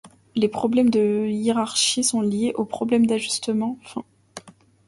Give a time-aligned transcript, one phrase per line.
[0.33, 4.03] Les problèmes de hiérarchie sont liés aux problèmes d'ajustement fin.